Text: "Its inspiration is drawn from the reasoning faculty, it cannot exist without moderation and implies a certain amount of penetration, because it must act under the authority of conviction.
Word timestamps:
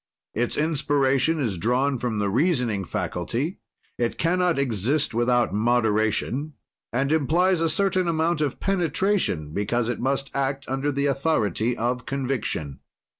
"Its 0.33 0.57
inspiration 0.57 1.39
is 1.39 1.59
drawn 1.59 1.99
from 1.99 2.17
the 2.17 2.27
reasoning 2.31 2.83
faculty, 2.83 3.59
it 3.99 4.17
cannot 4.17 4.57
exist 4.57 5.13
without 5.13 5.53
moderation 5.53 6.53
and 6.91 7.11
implies 7.11 7.61
a 7.61 7.69
certain 7.69 8.07
amount 8.07 8.41
of 8.41 8.59
penetration, 8.59 9.53
because 9.53 9.89
it 9.89 9.99
must 9.99 10.31
act 10.33 10.65
under 10.67 10.91
the 10.91 11.05
authority 11.05 11.77
of 11.77 12.07
conviction. 12.07 12.79